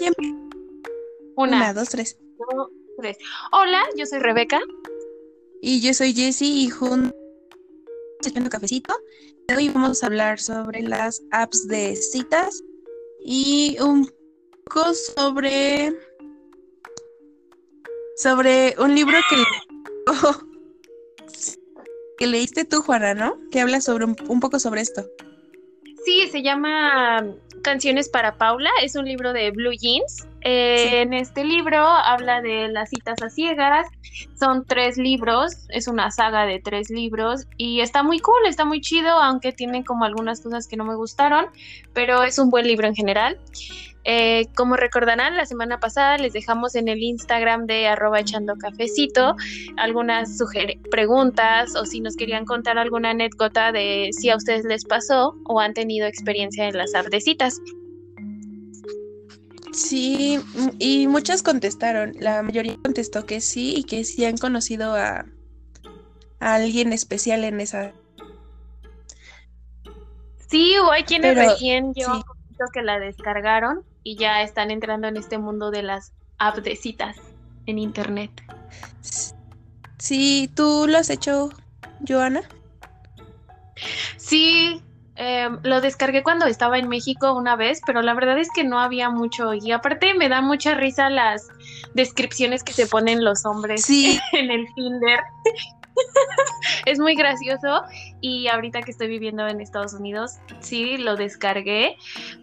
[0.00, 0.10] ya
[1.36, 2.18] Una, Una, dos, tres.
[2.54, 3.18] dos, tres.
[3.52, 4.60] Hola, yo soy Rebeca.
[5.60, 7.12] Y yo soy Jessie y juntos
[8.24, 8.94] echando cafecito.
[9.56, 12.62] Hoy vamos a hablar sobre las apps de citas
[13.24, 14.10] y un
[14.64, 15.92] poco sobre
[18.16, 19.42] sobre un libro que
[22.18, 23.38] que leíste tú, Juana, ¿no?
[23.50, 25.06] Que habla sobre un, un poco sobre esto.
[26.04, 30.26] Sí, se llama Canciones para Paula, es un libro de Blue Jeans.
[30.42, 30.96] Eh, Sí.
[30.96, 33.86] En este libro habla de las citas a ciegas,
[34.38, 38.80] son tres libros, es una saga de tres libros y está muy cool, está muy
[38.80, 41.46] chido, aunque tiene como algunas cosas que no me gustaron,
[41.92, 43.38] pero es un buen libro en general.
[44.04, 49.36] Eh, como recordarán, la semana pasada les dejamos en el Instagram de arroba echando cafecito
[49.76, 50.38] algunas
[50.90, 55.60] preguntas o si nos querían contar alguna anécdota de si a ustedes les pasó o
[55.60, 57.60] han tenido experiencia en las app de citas.
[59.72, 60.40] Sí,
[60.78, 62.14] y muchas contestaron.
[62.18, 65.26] La mayoría contestó que sí y que sí han conocido a,
[66.40, 67.92] a alguien especial en esa.
[70.48, 72.24] Sí, o hay quienes Pero, recién llevan sí.
[72.26, 76.76] poquito que la descargaron y ya están entrando en este mundo de las app de
[76.76, 77.16] citas
[77.66, 78.30] en internet.
[79.98, 81.50] Sí, ¿tú lo has hecho,
[82.06, 82.42] Joana?
[84.16, 84.82] Sí,
[85.16, 88.78] em, lo descargué cuando estaba en México una vez, pero la verdad es que no
[88.78, 91.48] había mucho y aparte me da mucha risa las
[91.94, 95.20] descripciones que se ponen los hombres Sí, en el Tinder.
[96.86, 97.82] Es muy gracioso
[98.20, 101.96] y ahorita que estoy viviendo en Estados Unidos, sí lo descargué,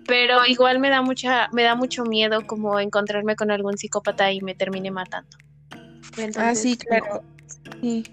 [0.07, 4.41] pero igual me da mucha me da mucho miedo como encontrarme con algún psicópata y
[4.41, 5.29] me termine matando.
[5.73, 7.23] ah, Entonces, sí, claro.
[7.81, 8.03] Sí.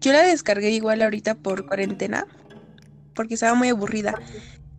[0.00, 2.26] Yo la descargué igual ahorita por cuarentena,
[3.14, 4.14] porque estaba muy aburrida.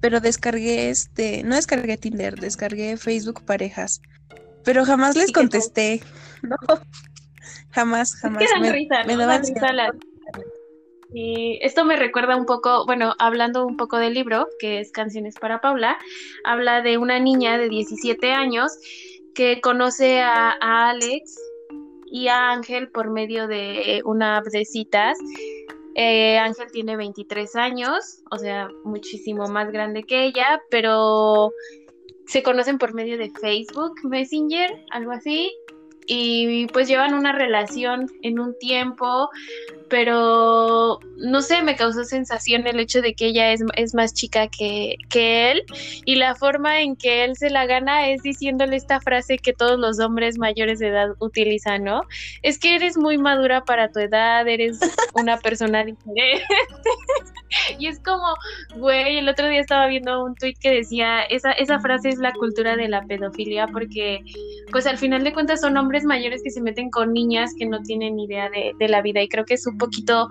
[0.02, 4.02] Pero descargué este, no descargué Tinder, descargué Facebook Parejas.
[4.66, 6.02] Pero jamás les contesté.
[6.44, 6.58] No,
[7.72, 8.43] jamás, Es jamás.
[8.43, 9.20] que dan Me, risa, me ¿no?
[9.20, 9.92] daba Dan risa las-
[11.13, 15.35] Y esto me recuerda un poco, bueno, hablando un poco del libro, que es Canciones
[15.39, 15.97] para Paula,
[16.43, 18.79] habla de una niña de 17 años
[19.35, 20.51] que conoce a,
[20.89, 21.39] Alex
[22.07, 25.17] y a Ángel por medio de una app de citas.
[25.95, 31.51] Eh, Ángel tiene 23 años, o sea, muchísimo más grande que ella, pero
[32.25, 35.51] se conocen por medio de Facebook Messenger, algo así,
[36.07, 39.30] y pues llevan una relación en un tiempo,
[39.93, 44.48] pero no sé, me causó sensación el hecho de que ella es, es más chica
[44.48, 45.64] que, que él
[46.04, 49.80] y la forma en que él se la gana es diciéndole esta frase que todos
[49.80, 52.02] los hombres mayores de edad utilizan, ¿no?
[52.42, 54.80] Es que eres muy madura para tu edad, eres
[55.14, 56.43] una persona diferente.
[57.77, 58.33] y es como,
[58.75, 62.33] güey, el otro día estaba viendo un tweet que decía, esa, esa frase es la
[62.33, 64.21] cultura de la pedofilia porque
[64.71, 67.83] pues al final de cuentas son hombres mayores que se meten con niñas que no
[67.83, 70.27] tienen idea de, de la vida y creo que es un poquito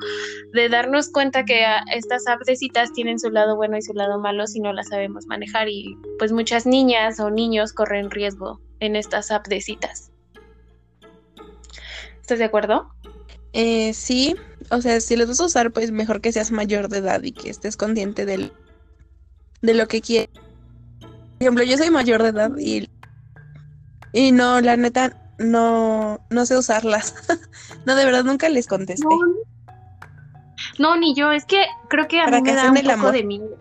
[0.53, 3.93] de darnos cuenta que ah, estas apps de citas tienen su lado bueno y su
[3.93, 8.61] lado malo si no las sabemos manejar y pues muchas niñas o niños corren riesgo
[8.81, 10.11] en estas apps de citas.
[12.21, 12.89] ¿Estás de acuerdo?
[13.53, 14.35] Eh, sí,
[14.71, 17.33] o sea, si los vas a usar, pues mejor que seas mayor de edad y
[17.33, 18.53] que estés consciente del,
[19.61, 20.31] de lo que quieres.
[21.01, 22.89] Por ejemplo, yo soy mayor de edad y,
[24.13, 27.15] y no, la neta, no, no sé usarlas.
[27.85, 29.07] No, de verdad, nunca les contesté.
[30.79, 32.95] No, ni yo, es que creo que a mí me da un en el poco
[33.01, 33.13] amor.
[33.13, 33.57] de miedo.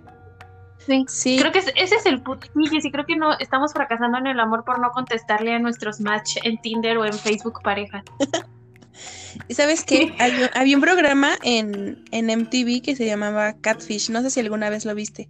[0.86, 1.06] Sí.
[1.08, 2.48] Sí, Creo que es- ese es el punto.
[2.56, 6.00] Sí, Jessy, creo que no estamos fracasando en el amor por no contestarle a nuestros
[6.02, 8.04] match en Tinder o en Facebook pareja.
[9.48, 10.14] ¿y sabes qué?
[10.20, 14.10] Había, había un programa en, en MTV que se llamaba Catfish.
[14.10, 15.30] No sé si alguna vez lo viste.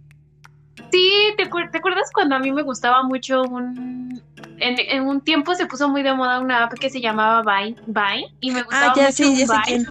[0.92, 4.22] Sí, ¿te, te acuerdas cuando a mí me gustaba mucho un...
[4.58, 7.76] En, en un tiempo se puso muy de moda una app que se llamaba Vine,
[7.86, 9.86] Vine y me gustaba Ah, ya mucho sí, un ya sé quién.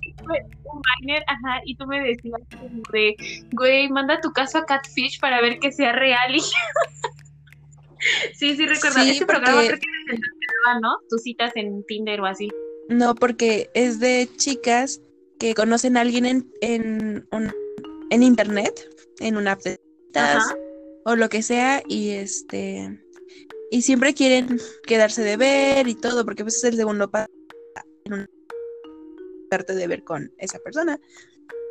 [0.63, 3.15] Un Viner, ajá, y tú me decías como de,
[3.51, 6.39] güey, manda tu caso a Catfish para ver que sea real y...
[8.33, 8.99] sí, sí, recuerdo.
[9.01, 10.97] Sí, Ese programa porque- creo que presentaba, ¿no?
[11.09, 12.49] Tus citas en Tinder o así.
[12.89, 15.01] No, porque es de chicas
[15.39, 17.53] que conocen a alguien en, en, un-
[18.09, 18.87] en internet,
[19.19, 20.55] en una app de citas Ajá.
[21.05, 22.99] O lo que sea, y este
[23.71, 27.31] y siempre quieren quedarse de ver y todo, porque pues es el segundo paso
[28.05, 28.29] en
[29.49, 30.99] parte de ver con esa persona.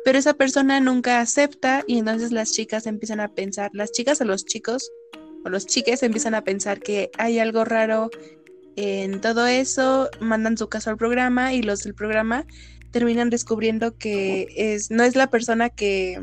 [0.03, 4.25] Pero esa persona nunca acepta y entonces las chicas empiezan a pensar, las chicas o
[4.25, 4.91] los chicos
[5.45, 8.09] o los chiques empiezan a pensar que hay algo raro
[8.75, 12.45] en todo eso, mandan su caso al programa y los del programa
[12.91, 16.19] terminan descubriendo que es, no es la persona que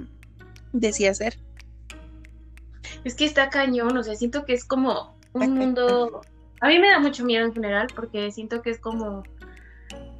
[0.72, 1.38] decía ser.
[3.04, 6.22] Es que está cañón, o sea, siento que es como un mundo
[6.60, 9.22] A mí me da mucho miedo en general porque siento que es como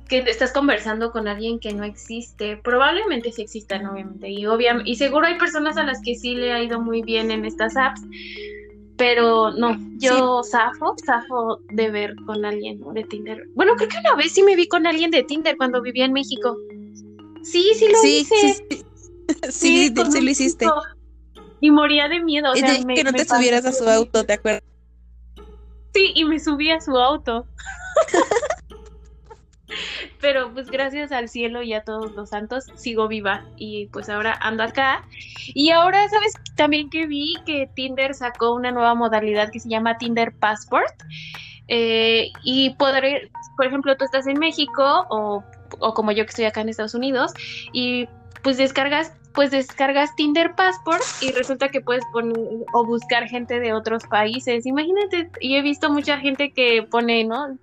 [0.08, 2.56] que estás conversando con alguien que no existe.
[2.56, 4.30] Probablemente sí existan, obviamente.
[4.30, 7.30] Y, obviamente, y seguro hay personas a las que sí le ha ido muy bien
[7.30, 8.00] en estas apps.
[8.96, 13.44] Pero no, yo zafo, zafo de ver con alguien de Tinder.
[13.54, 16.12] Bueno, creo que una vez sí me vi con alguien de Tinder cuando vivía en
[16.12, 16.56] México.
[17.42, 18.34] Sí, sí lo hice.
[18.34, 18.84] Sí, sí,
[19.50, 20.66] sí, sí lo hiciste.
[21.60, 22.52] Y moría de miedo.
[22.52, 24.62] O y sea, que no te subieras a su auto, ¿te acuerdas?
[25.94, 27.46] Sí, y me subí a su auto.
[30.20, 34.36] Pero pues gracias al cielo y a todos los santos sigo viva y pues ahora
[34.40, 35.04] ando acá.
[35.54, 36.34] Y ahora, ¿sabes?
[36.56, 40.94] También que vi que Tinder sacó una nueva modalidad que se llama Tinder Passport.
[41.68, 45.44] Eh, y podré, por ejemplo, tú estás en México o,
[45.78, 47.32] o como yo que estoy acá en Estados Unidos
[47.72, 48.08] y
[48.42, 52.36] pues descargas pues descargas Tinder Passport y resulta que puedes poner
[52.72, 54.66] o buscar gente de otros países.
[54.66, 57.56] Imagínate, y he visto mucha gente que pone, ¿no?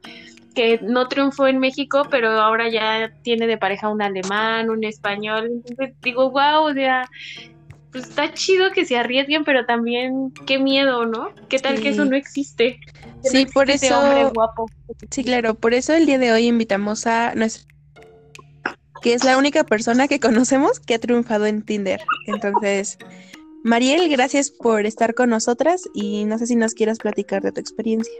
[0.53, 5.47] que no triunfó en México, pero ahora ya tiene de pareja un alemán, un español.
[5.47, 7.09] Entonces digo, wow, o sea,
[7.91, 11.31] pues está chido que se arriesguen, pero también qué miedo, ¿no?
[11.49, 12.79] ¿Qué tal que eso no existe?
[13.21, 13.99] sí, por eso.
[13.99, 14.67] Hombre guapo.
[15.11, 17.74] Sí, claro, por eso el día de hoy invitamos a nuestra
[19.05, 22.01] que es la única persona que conocemos que ha triunfado en Tinder.
[22.25, 22.97] Entonces,
[23.63, 27.61] Mariel, gracias por estar con nosotras y no sé si nos quieras platicar de tu
[27.61, 28.15] experiencia.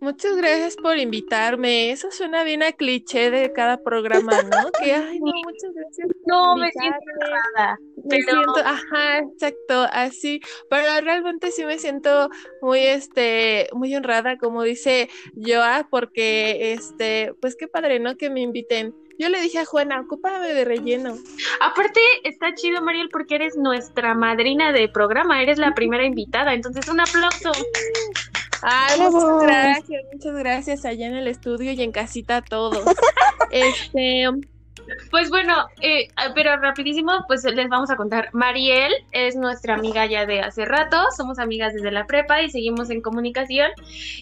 [0.00, 1.90] Muchas gracias por invitarme.
[1.90, 4.70] Eso suena bien a cliché de cada programa, ¿no?
[4.82, 6.08] Que, ay, no, muchas gracias.
[6.24, 7.78] no, me siento honrada.
[8.04, 10.40] Me siento, ajá, exacto, así.
[10.70, 12.30] Pero realmente sí me siento
[12.62, 18.16] muy, este, muy honrada, como dice Joa, porque, este, pues qué padre, ¿no?
[18.16, 18.94] Que me inviten.
[19.18, 21.16] Yo le dije a Juana, ocúpame de relleno.
[21.60, 26.86] Aparte, está chido, Mariel, porque eres nuestra madrina de programa, eres la primera invitada, entonces
[26.88, 27.50] un aplauso.
[28.62, 32.84] Ay, muchas gracias, muchas gracias allá en el estudio y en casita todos.
[33.50, 34.26] este,
[35.10, 38.30] pues bueno, eh, pero rapidísimo, pues les vamos a contar.
[38.32, 42.90] Mariel es nuestra amiga ya de hace rato, somos amigas desde la prepa y seguimos
[42.90, 43.70] en comunicación.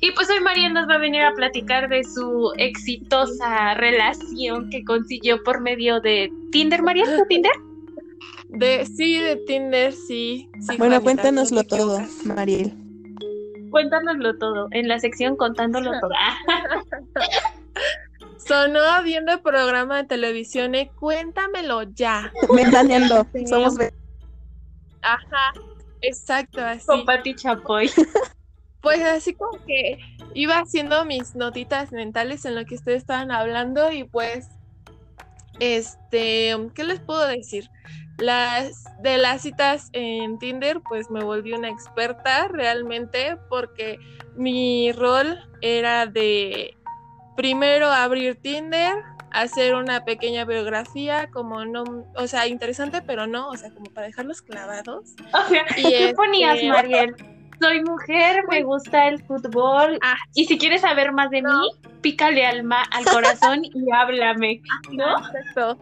[0.00, 4.84] Y pues hoy Mariel nos va a venir a platicar de su exitosa relación que
[4.84, 6.82] consiguió por medio de Tinder.
[6.82, 7.52] Mariel, ¿tu Tinder?
[8.48, 10.48] De, sí, de Tinder, sí.
[10.60, 12.85] sí bueno, cuéntanoslo todo, Mariel
[13.76, 16.08] cuéntanoslo todo, en la sección contándolo todo.
[18.38, 22.32] Sonó viendo el programa de televisión, eh, cuéntamelo ya.
[22.54, 23.74] Ventaneando, somos
[25.02, 25.52] Ajá,
[26.00, 26.86] exacto, así.
[26.86, 27.90] Con Pati Chapoy.
[28.80, 29.98] Pues así como que
[30.32, 34.48] iba haciendo mis notitas mentales en lo que ustedes estaban hablando y pues,
[35.58, 37.68] este, ¿qué les puedo decir?
[38.18, 43.98] Las de las citas en Tinder, pues me volví una experta realmente porque
[44.36, 46.76] mi rol era de
[47.36, 48.96] primero abrir Tinder,
[49.30, 51.84] hacer una pequeña biografía, como no,
[52.16, 55.14] o sea, interesante, pero no, o sea, como para dejarlos clavados.
[55.32, 57.14] O sea, ¿qué ponías, este, Mariel?
[57.60, 59.98] Soy mujer, me gusta el fútbol.
[60.02, 61.70] Ah, y si quieres saber más de mí,
[62.00, 65.16] pícale al, al corazón y háblame, ¿no?
[65.18, 65.78] Exacto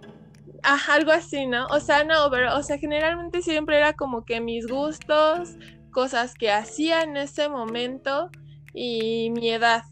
[0.65, 1.67] algo así, ¿no?
[1.67, 5.57] O sea, no, pero, o sea, generalmente siempre era como que mis gustos,
[5.91, 8.31] cosas que hacía en ese momento
[8.73, 9.83] y mi edad,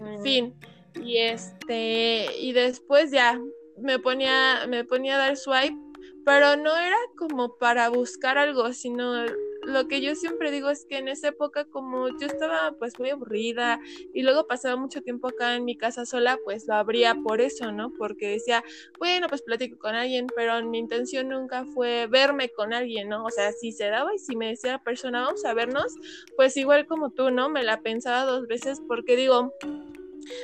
[0.00, 0.22] en mm.
[0.22, 0.54] fin.
[1.02, 3.40] Y este, y después ya
[3.78, 5.76] me ponía, me ponía a dar swipe,
[6.24, 9.24] pero no era como para buscar algo, sino
[9.66, 13.10] lo que yo siempre digo es que en esa época como yo estaba pues muy
[13.10, 13.80] aburrida
[14.14, 17.72] y luego pasaba mucho tiempo acá en mi casa sola, pues lo abría por eso,
[17.72, 17.92] ¿no?
[17.98, 18.62] Porque decía,
[18.98, 23.24] bueno, pues platico con alguien, pero mi intención nunca fue verme con alguien, ¿no?
[23.24, 25.94] O sea, si se daba y si me decía la persona, vamos a vernos,
[26.36, 27.48] pues igual como tú, ¿no?
[27.48, 29.52] Me la pensaba dos veces porque digo,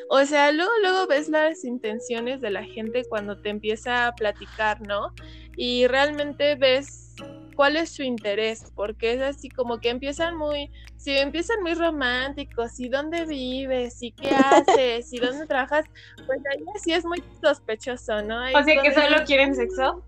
[0.08, 4.80] o sea, luego, luego ves las intenciones de la gente cuando te empieza a platicar,
[4.80, 5.12] ¿no?
[5.56, 7.14] Y realmente ves
[7.52, 12.78] cuál es su interés, porque es así como que empiezan muy, si empiezan muy románticos,
[12.80, 15.84] y dónde vives, y qué haces, y dónde trabajas,
[16.26, 18.42] pues ahí sí es muy sospechoso, ¿no?
[18.44, 20.02] o sea, que solo quieren sexo.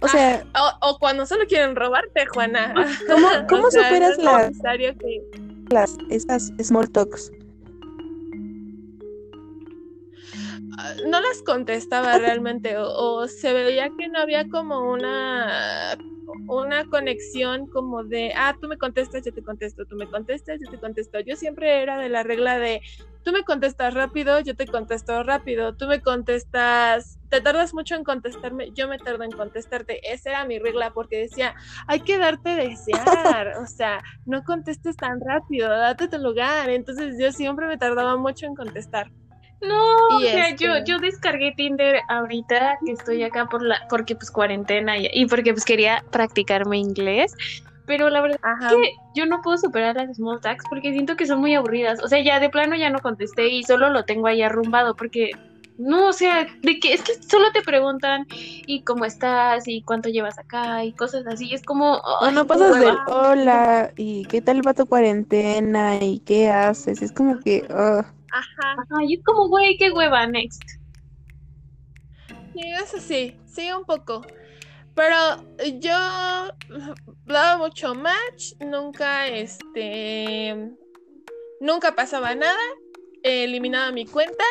[0.00, 0.44] O sea,
[0.80, 2.72] o, cuando solo quieren robarte, Juana.
[3.08, 4.52] ¿Cómo, cómo superas las,
[5.70, 7.32] las, esas small talks?
[11.06, 15.96] No las contestaba realmente o, se veía que no había como una
[16.46, 20.68] una conexión como de, ah, tú me contestas, yo te contesto, tú me contestas, yo
[20.70, 21.20] te contesto.
[21.20, 22.80] Yo siempre era de la regla de,
[23.22, 28.04] tú me contestas rápido, yo te contesto rápido, tú me contestas, te tardas mucho en
[28.04, 30.00] contestarme, yo me tardo en contestarte.
[30.10, 31.54] Esa era mi regla porque decía,
[31.86, 36.70] hay que darte desear, o sea, no contestes tan rápido, date tu lugar.
[36.70, 39.10] Entonces yo siempre me tardaba mucho en contestar.
[39.60, 44.14] No, o sea, yo, este yo descargué Tinder ahorita que estoy acá por la, porque
[44.14, 47.34] pues cuarentena y, porque pues quería practicarme inglés.
[47.86, 51.26] Pero la verdad es que yo no puedo superar las small tags porque siento que
[51.26, 52.02] son muy aburridas.
[52.04, 55.30] O sea, ya de plano ya no contesté y solo lo tengo ahí arrumbado porque
[55.78, 60.08] no, o sea, de que es que solo te preguntan y cómo estás y cuánto
[60.08, 61.54] llevas acá y cosas así.
[61.54, 62.02] Es como.
[62.32, 67.00] No pasas de hola y qué tal va tu cuarentena y qué haces.
[67.00, 67.66] Es como que.
[68.30, 68.76] Ajá.
[69.06, 70.62] y es como, güey, qué hueva, next.
[72.52, 74.22] Sí, eso sí, sí, un poco.
[74.94, 75.16] Pero
[75.80, 75.96] yo
[77.24, 80.72] daba mucho match, nunca, este,
[81.60, 82.58] nunca pasaba nada,
[83.22, 84.44] eliminaba mi cuenta,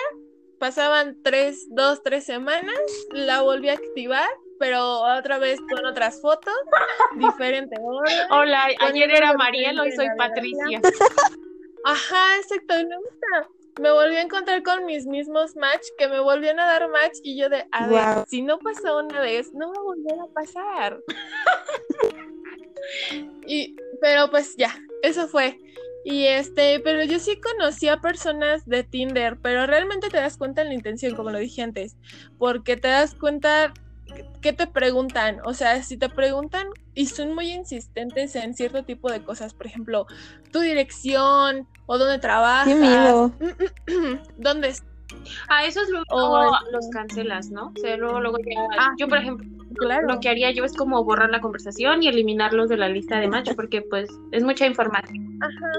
[0.57, 2.79] pasaban tres, dos, tres semanas,
[3.11, 6.55] la volví a activar, pero otra vez con otras fotos,
[7.19, 7.75] diferente
[8.29, 10.81] Hola, ayer era Mariel, hoy soy Patricia.
[11.83, 16.59] Ajá, exacto, me gusta me volví a encontrar con mis mismos match, que me volvían
[16.59, 19.79] a dar match y yo de, a ver, si no pasó una vez, no me
[19.79, 20.99] volviera a pasar.
[23.47, 25.59] y, pero pues ya, eso fue.
[26.05, 30.61] Y este, pero yo sí conocí a personas de Tinder, pero realmente te das cuenta
[30.61, 31.97] en la intención, como lo dije antes,
[32.37, 33.73] porque te das cuenta
[34.41, 35.41] ¿qué te preguntan?
[35.45, 39.67] O sea, si te preguntan y son muy insistentes en cierto tipo de cosas, por
[39.67, 40.07] ejemplo,
[40.51, 42.67] tu dirección o dónde trabajas.
[42.67, 43.31] Qué miedo.
[44.37, 44.73] ¿Dónde
[45.49, 47.67] a esos luego los cancelas, ¿no?
[47.75, 48.37] O sea, luego, luego
[48.77, 49.47] ah, yo, por ejemplo,
[50.07, 53.27] lo que haría yo es como borrar la conversación y eliminarlos de la lista de
[53.27, 55.39] match porque pues es mucha información.
[55.41, 55.71] Ajá.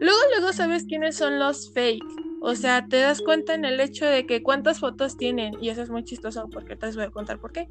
[0.00, 2.04] Luego, luego sabes quiénes son los fake.
[2.42, 5.82] O sea, te das cuenta en el hecho de que cuántas fotos tienen, y eso
[5.82, 7.66] es muy chistoso porque te voy a contar por qué.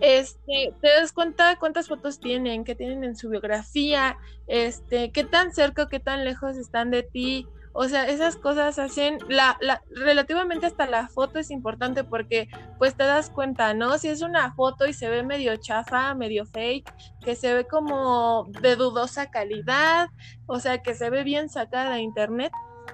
[0.00, 5.52] Este, te das cuenta cuántas fotos tienen, qué tienen en su biografía, este, qué tan
[5.52, 7.46] cerca o qué tan lejos están de ti.
[7.72, 12.48] O sea, esas cosas hacen, la, la, relativamente hasta la foto es importante porque
[12.78, 13.96] pues te das cuenta, ¿no?
[13.96, 16.92] Si es una foto y se ve medio chafa, medio fake,
[17.24, 20.08] que se ve como de dudosa calidad,
[20.46, 22.52] o sea, que se ve bien sacada de internet,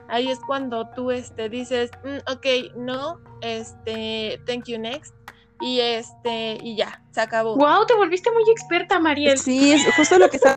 [0.09, 5.15] ahí es cuando tú este, dices, mm, ok, no, este, thank you next.
[5.61, 7.57] Y este, y ya, se acabó.
[7.57, 9.39] Wow, te volviste muy experta, Mariel.
[9.39, 10.57] Sí, es justo lo que está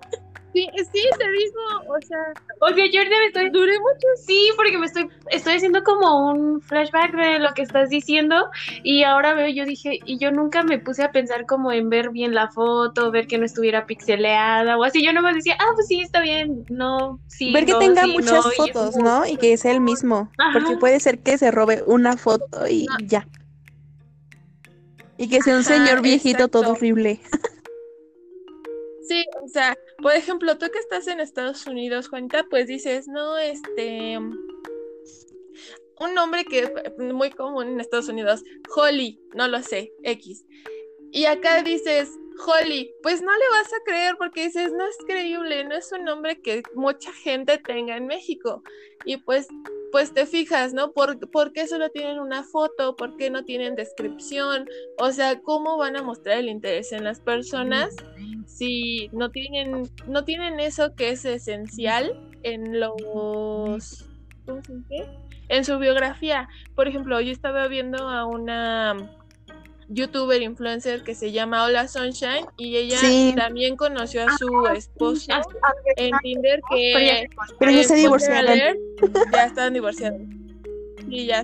[0.53, 2.17] Sí, sí, te digo, o sea.
[2.59, 3.49] O sea, yo ahorita me estoy.
[3.51, 4.07] Duré mucho.
[4.25, 5.07] Sí, porque me estoy.
[5.29, 8.49] Estoy haciendo como un flashback de lo que estás diciendo.
[8.83, 9.99] Y ahora veo, yo dije.
[10.05, 13.37] Y yo nunca me puse a pensar como en ver bien la foto, ver que
[13.37, 15.03] no estuviera pixeleada o así.
[15.03, 16.65] Yo nomás decía, ah, pues sí, está bien.
[16.69, 17.53] No, sí.
[17.53, 19.27] Ver que tenga muchas fotos, ¿no?
[19.27, 20.31] Y que sea el mismo.
[20.53, 23.27] Porque puede ser que se robe una foto y ya.
[25.17, 27.19] Y que sea un señor viejito todo horrible.
[29.09, 33.37] Sí, o sea, por ejemplo, tú que estás en Estados Unidos, Juanita, pues dices, no,
[33.37, 34.17] este,
[35.99, 38.43] un nombre que es muy común en Estados Unidos,
[38.75, 40.45] Holly, no lo sé, X.
[41.11, 42.11] Y acá dices,
[42.45, 46.05] Holly, pues no le vas a creer porque dices, no es creíble, no es un
[46.05, 48.63] nombre que mucha gente tenga en México.
[49.05, 49.47] Y pues,
[49.91, 50.91] pues te fijas, ¿no?
[50.91, 52.95] ¿Por, ¿Por, qué solo tienen una foto?
[52.95, 54.67] ¿Por qué no tienen descripción?
[54.97, 57.95] O sea, ¿cómo van a mostrar el interés en las personas
[58.45, 64.05] si no tienen, no tienen eso que es esencial en los...
[64.45, 65.09] ¿Cómo se dice?
[65.47, 66.47] En su biografía.
[66.75, 69.18] Por ejemplo, yo estaba viendo a una
[69.89, 72.99] youtuber influencer que se llama Hola Sunshine y ella
[73.35, 75.31] también conoció a su esposo
[75.95, 77.27] en Tinder que
[77.57, 78.57] pero ya se divorciaron
[79.31, 80.21] ya están divorciados
[81.07, 81.43] y ya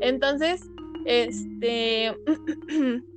[0.00, 0.62] entonces
[1.04, 2.16] este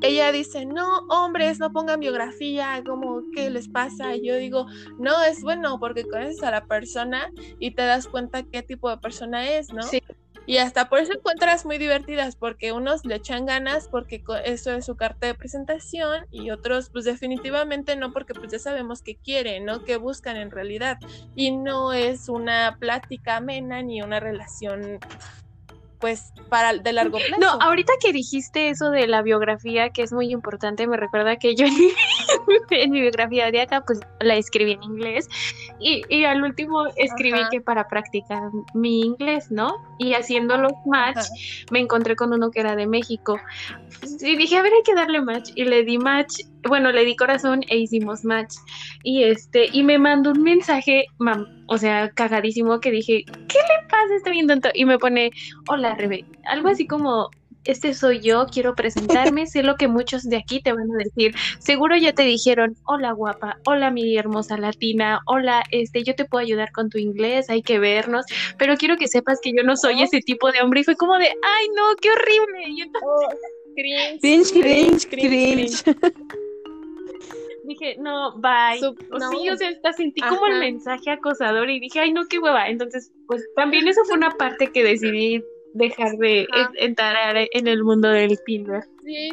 [0.00, 4.14] ella dice, no, hombres, no pongan biografía, como, ¿qué les pasa?
[4.14, 4.66] Y yo digo,
[4.98, 8.98] no, es bueno porque conoces a la persona y te das cuenta qué tipo de
[8.98, 9.82] persona es, ¿no?
[9.82, 10.00] Sí.
[10.48, 14.86] Y hasta por eso encuentras muy divertidas, porque unos le echan ganas porque eso es
[14.86, 19.66] su carta de presentación y otros pues definitivamente no, porque pues ya sabemos qué quieren,
[19.66, 19.84] ¿no?
[19.84, 20.96] ¿Qué buscan en realidad.
[21.34, 24.98] Y no es una plática amena ni una relación
[26.00, 27.40] pues para de largo plazo.
[27.40, 31.54] No, ahorita que dijiste eso de la biografía, que es muy importante, me recuerda que
[31.54, 31.66] yo
[32.70, 35.28] en mi, biografía de acá, pues la escribí en inglés
[35.80, 37.48] y, y al último escribí Ajá.
[37.50, 39.76] que para practicar mi inglés, ¿no?
[39.98, 41.28] Y haciendo los match, Ajá.
[41.70, 43.38] me encontré con uno que era de México.
[44.20, 45.50] Y dije, a ver, hay que darle match.
[45.54, 48.54] Y le di match, bueno, le di corazón e hicimos match.
[49.02, 53.88] Y este, y me mandó un mensaje, mam, o sea, cagadísimo, que dije, ¿qué le
[53.88, 54.14] pasa?
[54.16, 54.68] Está bien tonto.
[54.74, 55.30] Y me pone,
[55.68, 56.24] hola, Rebe.
[56.44, 57.30] Algo así como,
[57.68, 61.34] este soy yo, quiero presentarme, sé lo que muchos de aquí te van a decir.
[61.58, 66.42] Seguro ya te dijeron, hola guapa, hola mi hermosa latina, hola, este, yo te puedo
[66.42, 68.24] ayudar con tu inglés, hay que vernos,
[68.58, 70.80] pero quiero que sepas que yo no soy ese tipo de hombre.
[70.80, 72.68] Y fue como de, ay no, qué horrible.
[72.68, 73.28] Y entonces Oh,
[73.76, 75.84] cringe, Cringe, cringe, cringe.
[77.68, 78.84] Dije, no, bye.
[79.10, 79.30] O no.
[79.30, 82.68] sí, o sea, hasta sentí como el mensaje acosador y dije, ay no, qué hueva.
[82.68, 85.42] Entonces, pues también eso fue una parte que decidí
[85.74, 86.70] dejar de Ajá.
[86.76, 88.82] entrar en el mundo del Tinder.
[89.04, 89.30] Sí.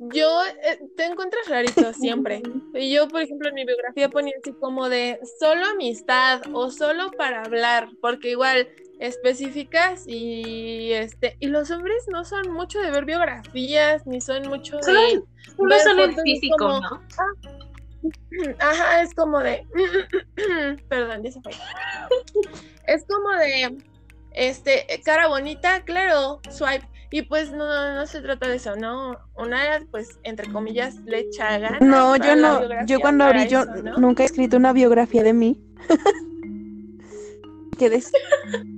[0.00, 2.42] Yo eh, te encuentras rarito siempre.
[2.74, 7.10] Y yo, por ejemplo, en mi biografía ponía así como de solo amistad o solo
[7.10, 13.04] para hablar, porque igual específicas y este y los hombres no son mucho de ver
[13.04, 15.22] biografías ni son mucho Solo, de
[15.56, 17.02] solo ver son el físico, como- ¿no?
[18.60, 19.66] Ajá, es como de.
[20.88, 21.52] Perdón, ya se fue.
[22.86, 23.76] Es como de.
[24.32, 26.86] Este, cara bonita, claro, swipe.
[27.10, 29.18] Y pues no, no, no se trata de eso, ¿no?
[29.34, 32.60] Una, pues, entre comillas, le echa ganas No, yo no.
[32.86, 33.64] Yo cuando abrí, yo
[33.98, 35.60] nunca he escrito una biografía de mí.
[37.78, 38.12] ¿Qué des-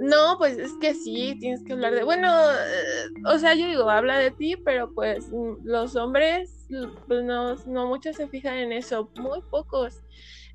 [0.00, 3.90] no, pues es que sí, tienes que hablar de, bueno, eh, o sea, yo digo,
[3.90, 6.66] habla de ti, pero pues mm, los hombres,
[7.06, 10.02] pues no, no muchos se fijan en eso, muy pocos.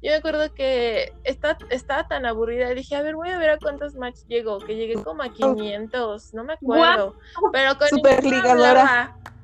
[0.02, 3.60] Yo me acuerdo que está, estaba tan aburrida, dije, a ver, voy a ver a
[3.60, 7.16] cuántos match llegó, que llegué como a 500, no me acuerdo,
[7.52, 7.90] pero con.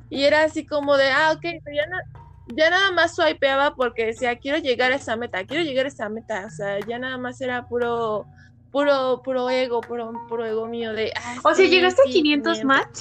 [0.10, 2.04] Y era así como de, ah, ok, pero ya, na-
[2.46, 6.10] ya nada más swipeaba porque decía, quiero llegar a esa meta, quiero llegar a esa
[6.10, 6.46] meta.
[6.48, 8.30] O sea, ya nada más era puro,
[8.72, 12.12] puro, puro ego, puro, puro ego mío de, ah, O sea, sí, ¿llegaste a sí,
[12.14, 13.00] 500 match?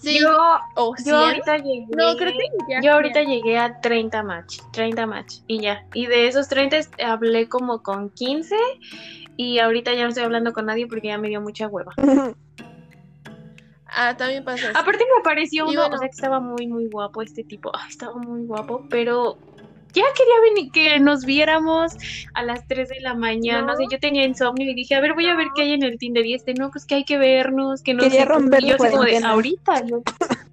[0.00, 0.36] Sí, Yo,
[0.74, 1.14] o yo 100.
[1.14, 1.86] ahorita llegué.
[1.90, 3.30] No, creo que llegué a Yo ahorita 100.
[3.30, 5.84] llegué a 30 match, 30 match y ya.
[5.94, 8.56] Y de esos 30 est- hablé como con 15
[9.36, 11.92] y ahorita ya no estoy hablando con nadie porque ya me dio mucha hueva.
[13.94, 14.78] Ah, también pasa eso.
[14.78, 15.94] Aparte me pareció Y uno, bueno.
[15.96, 17.70] o sea, que estaba muy, muy guapo este tipo.
[17.74, 19.36] Ay, estaba muy guapo, pero
[19.92, 21.92] ya quería venir, que nos viéramos
[22.34, 23.66] a las 3 de la mañana.
[23.66, 23.72] No.
[23.74, 25.82] O sea, yo tenía insomnio y dije, a ver, voy a ver qué hay en
[25.82, 26.24] el Tinder.
[26.26, 28.76] Y este, no, pues que hay que vernos, que no Quería sé romper Y yo
[28.78, 29.86] como de, ahorita.
[29.86, 30.02] yo,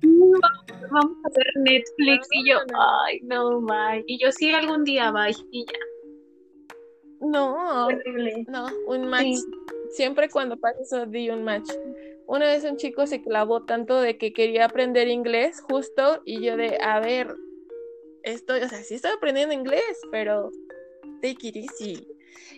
[0.01, 0.39] "No,
[0.91, 2.27] vamos a ver Netflix.
[2.33, 4.03] No, y yo, no, ay, no, bye.
[4.07, 5.35] Y yo, sí, algún día, bye.
[5.51, 5.79] Y ya,
[7.21, 8.45] No, horrible.
[8.47, 9.25] no, un match.
[9.35, 9.43] Sí.
[9.91, 11.69] Siempre cuando pasa eso, di un match.
[12.27, 16.57] Una vez un chico se clavó tanto de que quería aprender inglés justo y yo
[16.57, 17.35] de, a ver,
[18.23, 20.51] estoy, o sea, sí estoy aprendiendo inglés, pero
[21.21, 22.07] take it easy.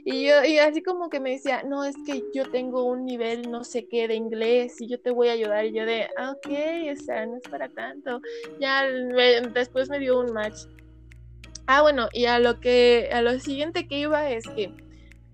[0.06, 3.50] Y yo, y así como que me decía, no, es que yo tengo un nivel
[3.52, 5.66] no sé qué de inglés y yo te voy a ayudar.
[5.66, 6.48] Y yo de, ah, ok,
[6.94, 8.22] o sea, no es para tanto.
[8.60, 10.66] Ya me- después me dio un match.
[11.68, 14.74] Ah, bueno, y a lo que, a lo siguiente que iba es que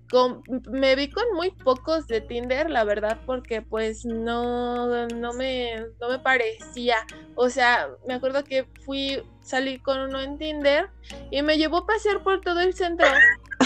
[0.09, 5.75] con- me vi con muy pocos de Tinder, la verdad, porque pues no, no me,
[5.99, 6.95] no me parecía.
[7.35, 10.89] O sea, me acuerdo que fui, salí con uno en Tinder
[11.31, 13.07] y me llevó a pasear por todo el centro.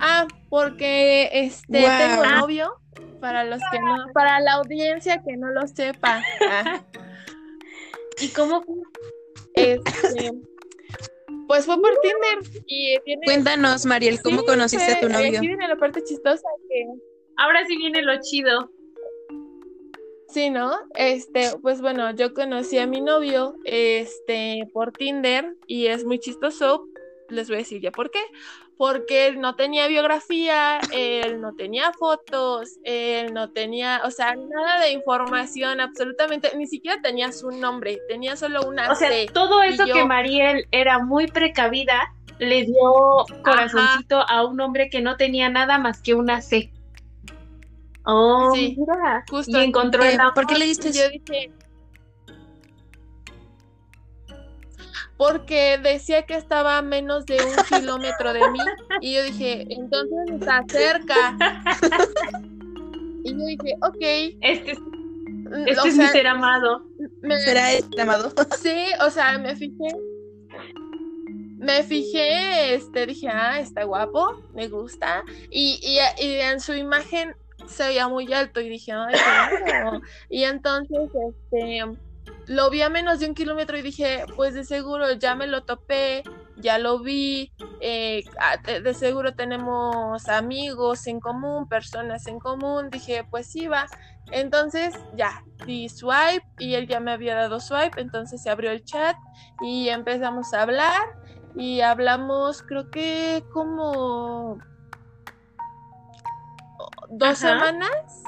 [0.00, 1.98] Ah, porque este Guau.
[1.98, 2.72] tengo novio
[3.20, 6.22] para los que no, para la audiencia que no lo sepa.
[6.48, 6.80] Ah.
[8.20, 8.64] ¿Y cómo?
[9.54, 10.30] Este,
[11.48, 12.62] pues fue por Tinder.
[12.66, 15.38] Y viene, Cuéntanos, Mariel, ¿cómo Sí, conociste a tu novio?
[15.38, 16.86] Aquí viene la parte chistosa que
[17.36, 18.70] Ahora sí viene lo chido.
[20.28, 20.76] Sí, ¿no?
[20.94, 26.86] Este, pues bueno, yo conocí a mi novio, este, por Tinder y es muy chistoso.
[27.30, 28.20] Les voy a decir ya por qué.
[28.78, 34.80] Porque él no tenía biografía, él no tenía fotos, él no tenía, o sea, nada
[34.80, 39.26] de información, absolutamente, ni siquiera tenía su nombre, tenía solo una O sea, C.
[39.34, 45.00] todo eso yo- que Mariel era muy precavida le dio corazoncito a un hombre que
[45.00, 46.70] no tenía nada más que una C.
[48.04, 49.24] Oh, Sí, mira.
[49.28, 49.58] justo.
[49.60, 50.34] Y encontró el amor.
[50.34, 51.50] ¿Por qué le diste Yo dije.
[55.18, 58.60] Porque decía que estaba a menos de un kilómetro de mí.
[59.00, 61.36] Y yo dije, entonces está cerca.
[63.24, 64.36] Y yo dije, ok.
[64.40, 66.84] Este, es- mm, este o es mi sea, ser amado.
[67.20, 68.32] me- ¿Será este amado?
[68.62, 69.88] sí, o sea, me fijé.
[71.58, 75.24] Me fijé, este, dije, ah, está guapo, me gusta.
[75.50, 77.34] Y, y, y en su imagen
[77.66, 79.14] se veía muy alto y dije, ay,
[79.66, 80.00] claro.
[80.30, 81.82] Y entonces, este,
[82.48, 85.64] lo vi a menos de un kilómetro y dije, pues de seguro ya me lo
[85.64, 86.22] topé,
[86.56, 88.24] ya lo vi, eh,
[88.64, 92.88] de, seguro tenemos amigos en común, personas en común.
[92.90, 93.86] Dije, pues sí va.
[94.30, 98.84] Entonces ya, di swipe y él ya me había dado swipe, entonces se abrió el
[98.84, 99.16] chat
[99.62, 101.02] y empezamos a hablar
[101.56, 104.58] y hablamos creo que como
[107.10, 107.36] dos Ajá.
[107.36, 108.22] semanas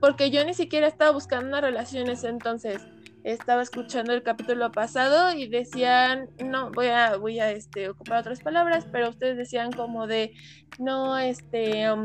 [0.00, 2.82] porque yo ni siquiera estaba buscando una relación ese entonces
[3.24, 8.40] estaba escuchando el capítulo pasado y decían no voy a voy a este ocupar otras
[8.40, 10.32] palabras pero ustedes decían como de
[10.78, 12.04] no este um,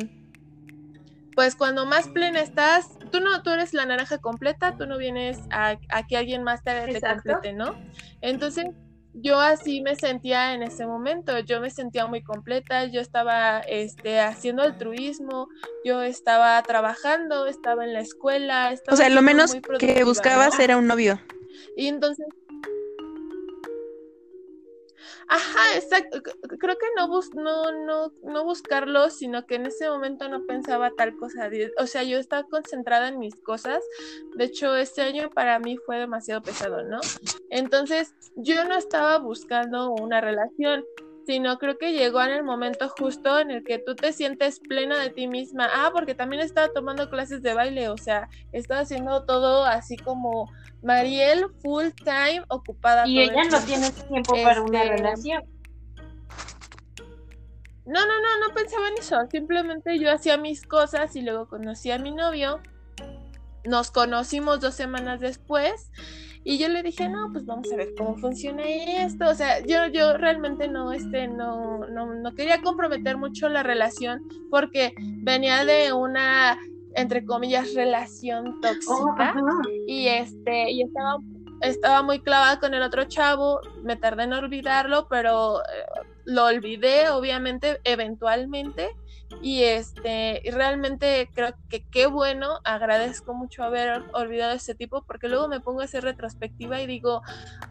[1.35, 5.37] pues cuando más plena estás tú no tú eres la naranja completa tú no vienes
[5.51, 7.75] a, a que alguien más te, te complete no
[8.21, 8.65] entonces
[9.13, 14.19] yo así me sentía en ese momento, yo me sentía muy completa, yo estaba este,
[14.19, 15.47] haciendo altruismo,
[15.83, 20.63] yo estaba trabajando, estaba en la escuela, estaba O sea, lo menos que buscabas ¿no?
[20.63, 21.19] era un novio.
[21.75, 22.25] Y entonces...
[25.27, 26.21] Ajá, exacto.
[26.59, 30.91] Creo que no, bus no, no, no buscarlo, sino que en ese momento no pensaba
[30.91, 31.49] tal cosa.
[31.77, 33.83] O sea, yo estaba concentrada en mis cosas.
[34.35, 36.99] De hecho, este año para mí fue demasiado pesado, ¿no?
[37.49, 40.85] Entonces, yo no estaba buscando una relación,
[41.25, 44.97] sino creo que llegó en el momento justo en el que tú te sientes plena
[44.97, 45.69] de ti misma.
[45.73, 50.51] Ah, porque también estaba tomando clases de baile, o sea, estaba haciendo todo así como
[50.81, 53.07] Mariel full time ocupada.
[53.07, 55.43] Y ella no tiene tiempo para una Este, relación.
[57.85, 59.17] No, no, no, no pensaba en eso.
[59.29, 62.61] Simplemente yo hacía mis cosas y luego conocí a mi novio.
[63.65, 65.91] Nos conocimos dos semanas después
[66.43, 69.29] y yo le dije, no, pues vamos a ver cómo funciona esto.
[69.29, 74.23] O sea, yo, yo realmente no, este, no, no, no quería comprometer mucho la relación
[74.49, 76.57] porque venía de una,
[76.95, 81.17] entre comillas, relación tóxica Oh, y este y estaba
[81.61, 87.09] estaba muy clavada con el otro chavo me tardé en olvidarlo pero eh, lo olvidé
[87.09, 88.89] obviamente eventualmente
[89.41, 95.29] y este y realmente creo que qué bueno agradezco mucho haber olvidado ese tipo porque
[95.29, 97.21] luego me pongo a hacer retrospectiva y digo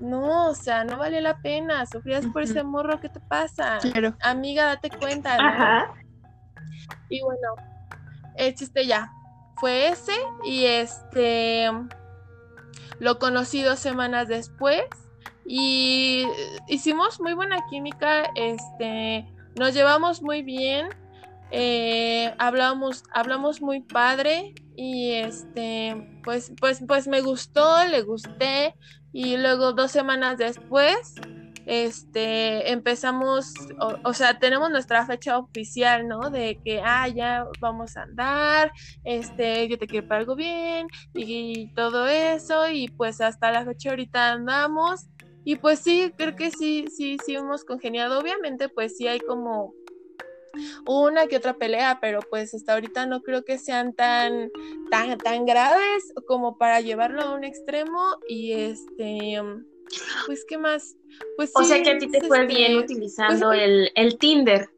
[0.01, 4.17] no o sea no vale la pena sufrías por ese morro qué te pasa Claro.
[4.23, 5.49] amiga date cuenta ¿no?
[5.49, 5.87] Ajá.
[7.09, 7.55] Y bueno,
[8.37, 9.11] el chiste ya
[9.57, 11.71] fue ese y este
[12.99, 14.83] lo conocí dos semanas después
[15.47, 16.27] y
[16.69, 19.27] hicimos muy buena química, este,
[19.59, 20.89] nos llevamos muy bien,
[21.51, 28.75] eh, hablamos, hablamos muy padre y este, pues, pues, pues me gustó, le gusté
[29.13, 31.15] y luego dos semanas después
[31.71, 33.55] este, empezamos,
[34.05, 36.29] o, sea, tenemos nuestra fecha oficial, ¿no?
[36.29, 38.73] De que, ah, ya vamos a andar,
[39.05, 43.91] este, yo te quiero para algo bien y, todo eso, y pues hasta la fecha
[43.91, 45.07] ahorita andamos,
[45.45, 49.75] y pues sí, creo que sí, sí, sí hemos congeniado, obviamente, pues sí hay como
[50.87, 54.51] una que otra pelea, pero pues hasta ahorita no creo que sean tan,
[54.91, 59.41] tan, tan graves como para llevarlo a un extremo, y este,
[60.27, 60.97] pues, ¿qué más?
[61.37, 64.19] Pues O sí, sea que a ti te fue este, bien utilizando pues, el, el
[64.19, 64.69] Tinder.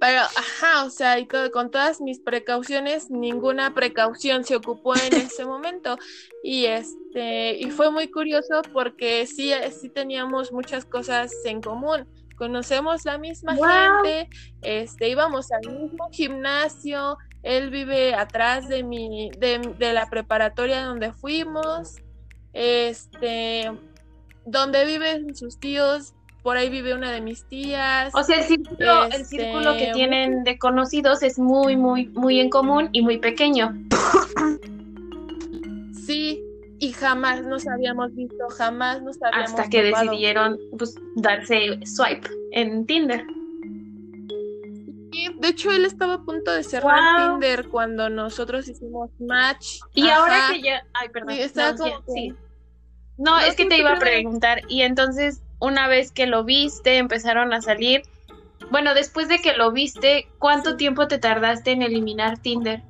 [0.00, 5.12] Pero, ajá, o sea, y todo, con todas mis precauciones, ninguna precaución se ocupó en
[5.14, 5.98] ese momento.
[6.42, 12.06] Y este, y fue muy curioso porque sí, sí teníamos muchas cosas en común.
[12.36, 14.30] conocemos la misma gente,
[14.62, 21.12] este, íbamos al mismo gimnasio, él vive atrás de mi, de, de la preparatoria donde
[21.12, 21.96] fuimos,
[22.54, 23.70] este,
[24.46, 28.12] donde viven sus tíos, por ahí vive una de mis tías.
[28.14, 32.40] O sea, el círculo, el círculo que Este, tienen de conocidos es muy, muy, muy
[32.40, 33.74] en común y muy pequeño.
[36.06, 36.42] Sí,
[36.78, 40.04] y jamás nos habíamos visto, jamás nos habíamos Hasta que topado.
[40.10, 43.24] decidieron pues, darse swipe en Tinder.
[45.12, 47.38] Sí, De hecho, él estaba a punto de cerrar Wow.
[47.40, 49.80] Tinder cuando nosotros hicimos match.
[49.94, 50.84] Y ahora que ya.
[50.94, 51.34] Ay, perdón.
[51.36, 52.28] Sí, no, como sí, que- sí.
[53.18, 54.62] No, No, es que te iba a preguntar.
[54.68, 58.02] Y entonces, una vez que lo viste, empezaron a salir.
[58.70, 62.82] Bueno, después de que lo viste, ¿cuánto tiempo te tardaste en eliminar Tinder?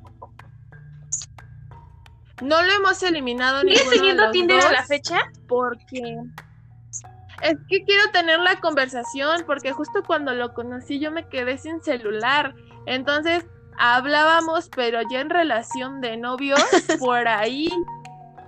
[2.40, 5.30] No lo hemos eliminado ¿Sigues ninguno de teniendo Tinder a la fecha?
[5.46, 6.16] porque
[7.42, 11.82] es que quiero tener la conversación porque justo cuando lo conocí yo me quedé sin
[11.82, 12.54] celular.
[12.86, 13.44] Entonces
[13.78, 16.60] hablábamos, pero ya en relación de novios
[16.98, 17.68] por ahí.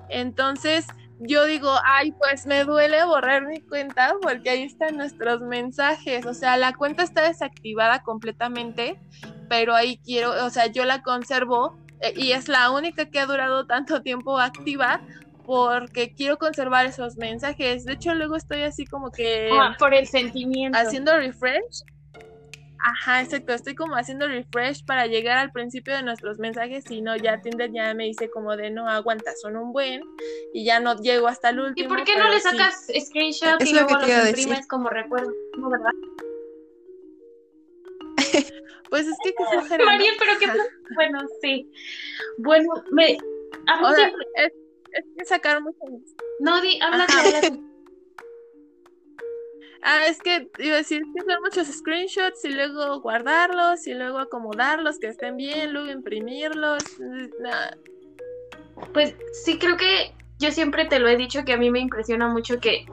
[0.08, 0.86] Entonces
[1.24, 6.26] yo digo, ay, pues me duele borrar mi cuenta porque ahí están nuestros mensajes.
[6.26, 8.96] O sea, la cuenta está desactivada completamente,
[9.48, 13.26] pero ahí quiero, o sea, yo la conservo eh, y es la única que ha
[13.26, 15.00] durado tanto tiempo activa
[15.44, 17.84] porque quiero conservar esos mensajes.
[17.84, 20.78] De hecho, luego estoy así como que Ah, por el sentimiento.
[20.78, 21.82] haciendo refresh.
[22.84, 23.52] Ajá, exacto.
[23.52, 27.70] Estoy como haciendo refresh para llegar al principio de nuestros mensajes y no, ya Tinder
[27.72, 30.02] ya me dice como de no aguanta, son un buen
[30.52, 31.88] y ya no llego hasta el ¿Y último.
[31.90, 32.48] por qué no le sí.
[32.48, 34.66] sacas screenshot Es y lo luego que los imprimes decir.
[34.68, 35.30] como recuerdo?
[35.58, 35.92] No, ¿verdad?
[38.90, 39.32] Pues es que.
[39.84, 40.46] María, pero qué...
[40.94, 41.70] Bueno, sí.
[42.38, 43.16] Bueno, me...
[43.66, 44.52] a mí O sea, siempre- es,
[44.92, 45.78] es que sacar mucho.
[46.40, 47.40] No, di, habla habla.
[49.82, 54.20] Ah, es que iba a decir que hacer muchos screenshots y luego guardarlos y luego
[54.20, 56.84] acomodarlos que estén bien, luego imprimirlos.
[57.40, 57.70] Nah.
[58.92, 59.14] Pues
[59.44, 62.58] sí, creo que yo siempre te lo he dicho que a mí me impresiona mucho
[62.58, 62.84] que,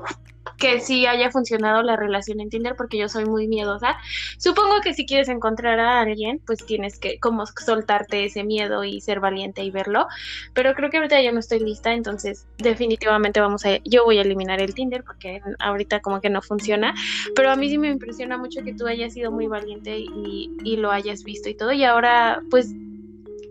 [0.57, 3.97] que sí haya funcionado la relación en Tinder porque yo soy muy miedosa.
[4.37, 9.01] Supongo que si quieres encontrar a alguien, pues tienes que como soltarte ese miedo y
[9.01, 10.07] ser valiente y verlo.
[10.53, 14.21] Pero creo que ahorita yo no estoy lista, entonces definitivamente vamos a, yo voy a
[14.21, 16.93] eliminar el Tinder porque ahorita como que no funciona.
[17.35, 20.77] Pero a mí sí me impresiona mucho que tú hayas sido muy valiente y, y
[20.77, 21.71] lo hayas visto y todo.
[21.71, 22.75] Y ahora, pues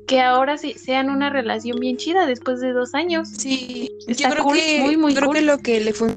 [0.09, 3.29] que ahora sean una relación bien chida después de dos años.
[3.29, 5.37] Sí, Está yo creo cool, que muy, muy creo cool.
[5.37, 6.17] que lo que le fue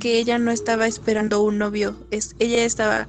[0.00, 3.08] que ella no estaba esperando un novio, es ella estaba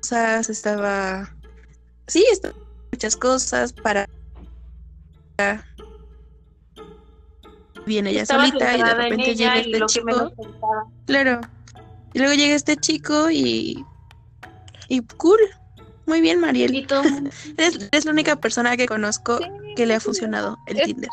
[0.00, 1.32] cosas, estaba
[2.08, 2.54] sí, estaba
[2.90, 4.08] muchas cosas para
[7.86, 10.32] bien ella Estaba solita y de repente llega este chico,
[11.06, 11.40] claro.
[12.12, 13.84] Y luego llega este chico y
[14.88, 15.38] y cool.
[16.08, 16.74] Muy bien, Mariel.
[16.74, 16.86] Y
[17.58, 19.38] Eres, eres la única persona que conozco
[19.76, 21.10] que le ha funcionado el Es- Tinder.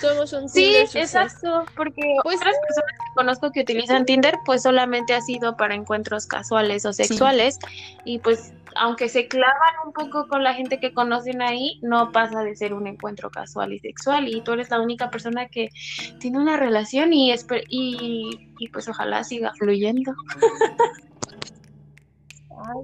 [0.00, 4.62] Somos un Sí, Tinder exacto, porque Pues- otras personas que conozco que utilizan Tinder, pues
[4.62, 7.58] solamente ha sido para encuentros casuales o sexuales,
[8.04, 12.42] y pues aunque se clavan un poco con la gente que conocen ahí, no pasa
[12.42, 15.68] de ser un encuentro casual y sexual, y tú eres la única persona que
[16.18, 17.32] tiene una relación y,
[17.68, 20.14] y, y pues ojalá siga fluyendo.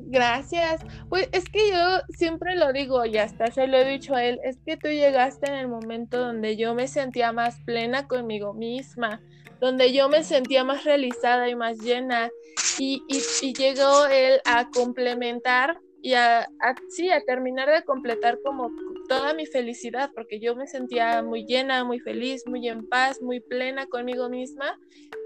[0.06, 0.80] Gracias.
[1.08, 4.40] Pues es que yo siempre lo digo y hasta se lo he dicho a él,
[4.44, 9.20] es que tú llegaste en el momento donde yo me sentía más plena conmigo misma,
[9.60, 12.30] donde yo me sentía más realizada y más llena
[12.78, 18.38] y, y, y llegó él a complementar y a, a- sí, a terminar de completar
[18.42, 18.70] como
[19.08, 23.40] toda mi felicidad, porque yo me sentía muy llena, muy feliz, muy en paz, muy
[23.40, 24.78] plena conmigo misma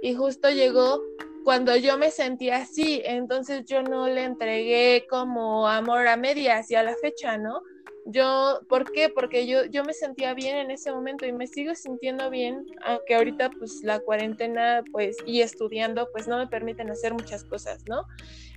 [0.03, 1.01] y justo llegó
[1.45, 6.75] cuando yo me sentía así, entonces yo no le entregué como amor a medias y
[6.75, 7.63] a la fecha, ¿no?
[8.05, 9.09] Yo, ¿por qué?
[9.09, 13.15] Porque yo, yo me sentía bien en ese momento y me sigo sintiendo bien, aunque
[13.15, 18.05] ahorita pues la cuarentena pues y estudiando pues no me permiten hacer muchas cosas, ¿no?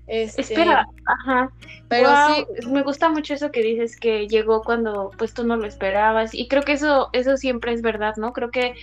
[0.08, 1.50] Este, Espera, ajá.
[1.88, 5.58] pero Guau, sí, me gusta mucho eso que dices que llegó cuando pues tú no
[5.58, 8.32] lo esperabas y creo que eso eso siempre es verdad, ¿no?
[8.34, 8.76] Creo que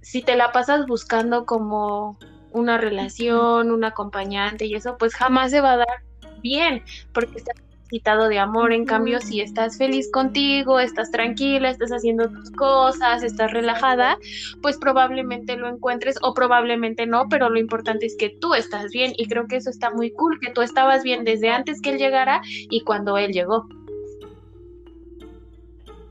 [0.00, 2.18] si te la pasas buscando como
[2.54, 6.02] una relación, un acompañante y eso, pues jamás se va a dar
[6.40, 8.72] bien porque estás necesitado de amor.
[8.72, 14.18] En cambio, si estás feliz contigo, estás tranquila, estás haciendo tus cosas, estás relajada,
[14.62, 19.12] pues probablemente lo encuentres o probablemente no, pero lo importante es que tú estás bien
[19.16, 21.98] y creo que eso está muy cool, que tú estabas bien desde antes que él
[21.98, 23.66] llegara y cuando él llegó.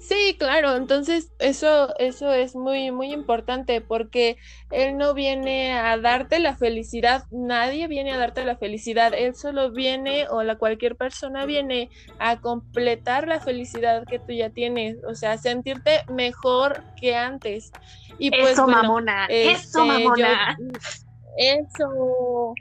[0.06, 4.36] Sí, claro, entonces eso, eso es muy, muy importante porque
[4.70, 9.72] él no viene a darte la felicidad, nadie viene a darte la felicidad, él solo
[9.72, 11.89] viene o la cualquier persona viene
[12.20, 17.72] a completar la felicidad que tú ya tienes, o sea, sentirte mejor que antes.
[18.18, 20.58] Y pues, eso, bueno, mamona, este, eso, yo- mamona.
[21.38, 22.54] eso.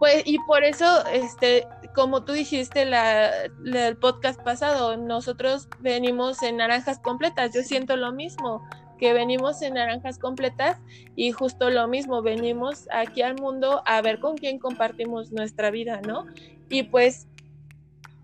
[0.00, 6.56] Pues, y por eso, este, como tú dijiste la, el podcast pasado, nosotros venimos en
[6.56, 7.54] naranjas completas.
[7.54, 8.66] Yo siento lo mismo,
[8.98, 10.78] que venimos en naranjas completas
[11.16, 16.00] y justo lo mismo, venimos aquí al mundo a ver con quién compartimos nuestra vida,
[16.00, 16.24] ¿no?
[16.70, 17.28] Y pues,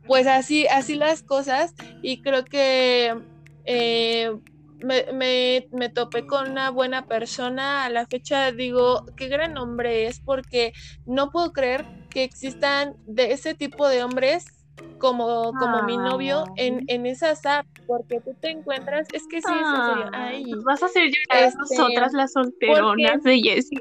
[0.06, 3.20] pues así, así las cosas, y creo que
[3.66, 4.34] eh,
[4.82, 7.84] me, me, me topé con una buena persona.
[7.84, 10.72] A la fecha digo, qué gran hombre es, porque
[11.06, 14.44] no puedo creer que existan de ese tipo de hombres
[14.98, 19.48] como, como mi novio en, en esas apps, porque tú te encuentras, es que sí,
[19.48, 23.22] es en serio, Ah, ay, nos vas a hacer llorar a Este, nosotras las solteronas
[23.22, 23.78] de Jessie.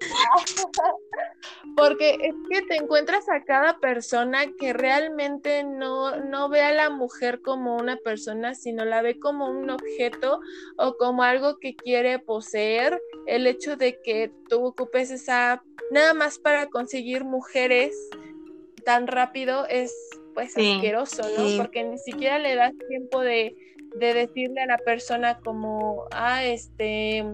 [1.76, 6.90] Porque es que te encuentras a cada persona que realmente no, no ve a la
[6.90, 10.40] mujer como una persona, sino la ve como un objeto
[10.76, 13.00] o como algo que quiere poseer.
[13.26, 17.94] El hecho de que tú ocupes esa nada más para conseguir mujeres
[18.84, 19.94] tan rápido es
[20.34, 20.74] pues Sí.
[20.74, 21.46] asqueroso, ¿no?
[21.48, 21.56] Sí.
[21.58, 23.56] Porque ni siquiera le das tiempo de,
[23.96, 27.24] de decirle a la persona como, ah, este,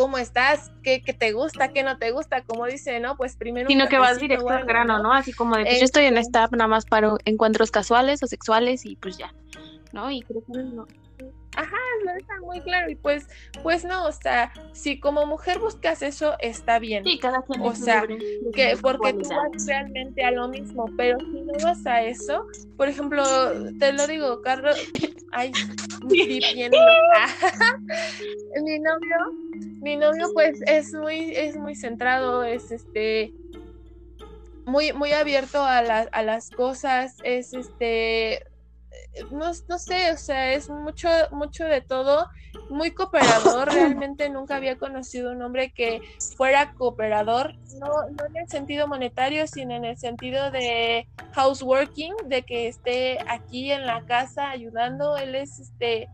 [0.00, 0.70] ¿cómo estás?
[0.82, 1.68] ¿Qué, qué te gusta?
[1.68, 2.42] ¿Qué no te gusta?
[2.42, 3.18] Como dice, ¿no?
[3.18, 5.12] Pues primero Sino que vas directo al grano, ¿no?
[5.12, 8.26] Así como de, pues yo estoy en esta app nada más para encuentros casuales o
[8.26, 9.34] sexuales y pues ya,
[9.92, 10.10] ¿no?
[10.10, 10.86] Y creo que no.
[12.04, 13.26] Lo deja muy claro y pues,
[13.62, 17.04] pues no, o sea, si como mujer buscas eso, está bien.
[17.04, 21.18] Sí, cada quien O sea, libre que porque tú vas realmente a lo mismo, pero
[21.30, 23.22] si no vas a eso, por ejemplo,
[23.78, 24.78] te lo digo, Carlos,
[25.32, 25.52] ay,
[26.02, 26.78] viviendo.
[28.62, 29.16] mi novio,
[29.80, 33.34] mi novio pues es muy, es muy centrado, es este
[34.64, 38.42] muy, muy abierto a, la- a las cosas, es este
[39.30, 42.28] no, no sé, o sea, es mucho, mucho de todo,
[42.68, 46.00] muy cooperador, realmente nunca había conocido un hombre que
[46.36, 52.42] fuera cooperador, no, no en el sentido monetario, sino en el sentido de houseworking, de
[52.42, 56.08] que esté aquí en la casa ayudando, él es este,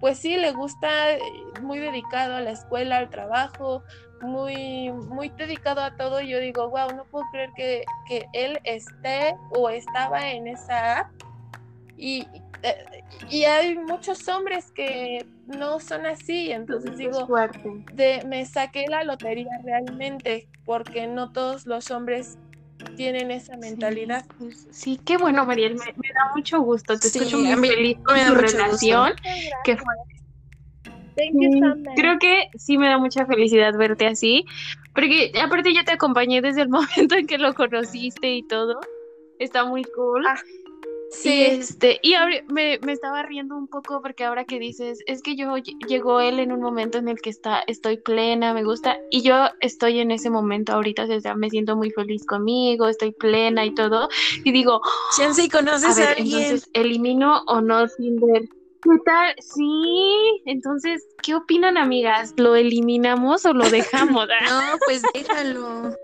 [0.00, 1.20] pues sí, le gusta, eh,
[1.62, 3.82] muy dedicado a la escuela, al trabajo,
[4.20, 8.58] muy, muy dedicado a todo, y yo digo, wow, no puedo creer que, que él
[8.64, 11.15] esté o estaba en esa app
[11.96, 12.26] y,
[12.62, 12.76] eh,
[13.30, 17.28] y hay muchos hombres que no son así, entonces digo,
[17.94, 22.36] de, me saqué la lotería realmente, porque no todos los hombres
[22.96, 24.24] tienen esa mentalidad.
[24.24, 26.98] Sí, pues, sí, qué bueno, Mariel, me, me da mucho gusto.
[26.98, 29.12] Te Sí, escucho muy feliz con tu relación.
[29.64, 29.86] que fue-
[31.34, 31.96] much.
[31.96, 34.44] Creo que sí me da mucha felicidad verte así,
[34.94, 36.68] porque aparte yo te acompañé desde el
[37.08, 38.80] momento en que lo conociste y todo.
[39.38, 40.26] Está muy cool.
[40.26, 40.40] Ah,
[41.24, 44.98] Y Sí, este, y ahora me, me estaba riendo un poco porque ahora que dices,
[45.06, 48.54] es que yo ll- llegó él en un momento en el que está, estoy plena,
[48.54, 52.24] me gusta, y yo estoy en ese momento ahorita, o sea, me siento muy feliz
[52.26, 54.08] conmigo, estoy plena y todo,
[54.44, 54.80] y digo,
[55.16, 56.26] Chance y conoces a, ver, alguien.
[56.26, 58.42] entonces, ¿elimino o no Tinder?
[58.82, 59.34] ¿Qué tal?
[59.40, 62.34] Sí, entonces, ¿qué opinan, amigas?
[62.36, 64.28] ¿Lo eliminamos o lo dejamos?
[64.48, 65.96] No, pues déjalo.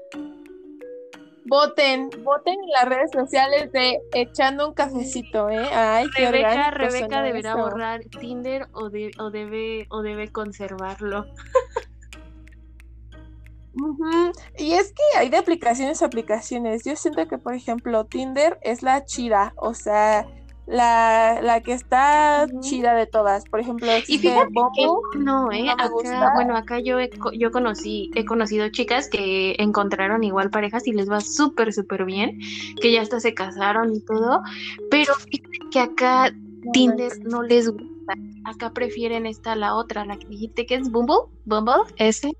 [1.46, 5.68] Voten, voten en las redes sociales de echando un cafecito, ¿eh?
[5.72, 7.58] Ay, qué Rebeca, orgánico Rebeca deberá eso.
[7.58, 11.26] borrar Tinder o, de- o debe o debe conservarlo.
[14.58, 16.84] Y es que hay de aplicaciones a aplicaciones.
[16.84, 20.26] Yo siento que, por ejemplo, Tinder es la chida, o sea,
[20.72, 23.44] la, la que está chida de todas.
[23.44, 24.86] Por ejemplo, Y existe fíjate que
[25.18, 30.24] no, eh, no acá, bueno, acá yo he, yo conocí, he conocido chicas que encontraron
[30.24, 32.38] igual parejas y les va súper, súper bien,
[32.80, 34.42] que ya hasta se casaron y todo,
[34.90, 36.32] pero fíjate que acá
[36.72, 41.28] Tinder no les gusta, acá prefieren esta la otra, la que dijiste que es Bumble,
[41.44, 42.32] Bumble, ese,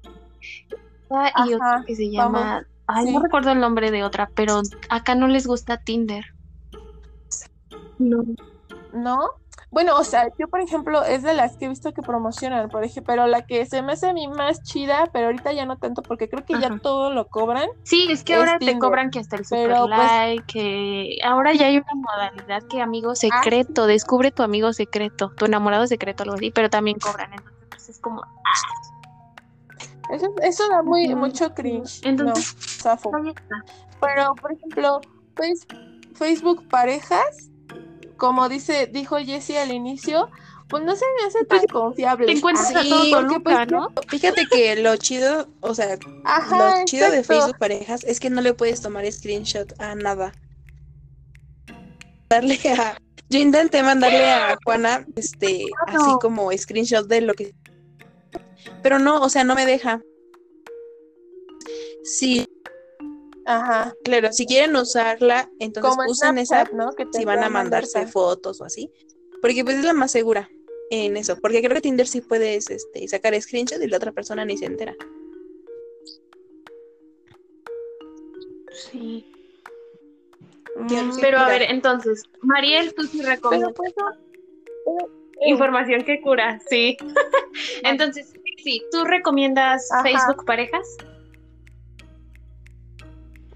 [1.14, 3.12] Ah, y otra que se llama, ay, sí.
[3.12, 6.24] no recuerdo el nombre de otra, pero acá no les gusta Tinder.
[7.98, 8.24] No.
[8.92, 9.18] ¿No?
[9.70, 12.84] Bueno, o sea, yo, por ejemplo, es de las que he visto que promocionan, por
[12.84, 15.78] ejemplo, pero la que se me hace a mí más chida, pero ahorita ya no
[15.78, 17.68] tanto, porque creo que ya todo lo cobran.
[17.82, 21.18] Sí, es que es ahora te cobran que hasta el super pero, pues- like, que
[21.24, 26.22] ahora ya hay una modalidad que amigo secreto, descubre tu amigo secreto, tu enamorado secreto,
[26.24, 28.22] algo así, pero también cobran, entonces es como,
[30.10, 32.00] Eso, eso da muy, mucho cringe.
[32.04, 33.22] Entonces- no.
[34.00, 35.00] Pero, por ejemplo,
[35.34, 35.66] pues,
[36.14, 37.48] Facebook parejas,
[38.22, 40.30] como dice, dijo Jessie al inicio,
[40.68, 42.26] pues no se me hace tan confiable.
[42.26, 43.88] Te encuentras Sí, a todo porque, Toluca, pues, ¿no?
[44.06, 47.24] Fíjate que lo chido, o sea, Ajá, lo chido de.
[47.24, 50.32] Facebook parejas es que no le puedes tomar screenshot a nada.
[52.30, 52.96] Darle a.
[53.28, 57.52] Yo intenté mandarle a Juana, este, así como screenshot de lo que.
[58.84, 60.00] Pero no, o sea, no me deja.
[62.04, 62.46] Sí,
[63.44, 63.94] Ajá.
[64.04, 66.92] claro, si quieren usarla, entonces Como usen esa Snapchat, ¿no?
[66.92, 68.90] Que si van a mandarse fotos o así.
[69.40, 70.48] Porque pues es la más segura
[70.90, 71.36] en eso.
[71.40, 74.66] Porque creo que Tinder sí puedes este, sacar screenshot y la otra persona ni se
[74.66, 74.94] entera.
[78.72, 79.26] Sí.
[80.76, 81.20] Mm.
[81.20, 85.06] Pero a ver, entonces, Mariel, tú sí recomiendas pues eh,
[85.46, 86.96] información que cura, sí.
[87.84, 88.32] Entonces,
[88.62, 90.02] sí, ¿tú recomiendas Ajá.
[90.02, 90.96] Facebook parejas?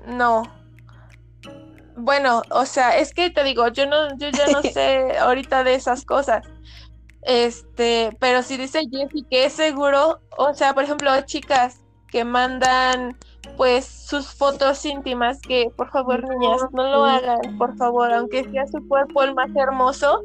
[0.07, 0.45] No.
[1.97, 5.75] Bueno, o sea, es que te digo, yo no, yo ya no sé ahorita de
[5.75, 6.47] esas cosas.
[7.23, 13.17] Este, pero si dice Jessie que es seguro, o sea, por ejemplo, chicas que mandan
[13.57, 18.67] pues sus fotos íntimas, que por favor, niñas, no lo hagan, por favor, aunque sea
[18.67, 20.21] su cuerpo el más hermoso,